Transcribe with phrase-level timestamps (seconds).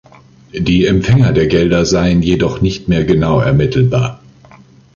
[0.57, 4.19] Die Empfänger der Gelder seien jedoch nicht mehr genau ermittelbar.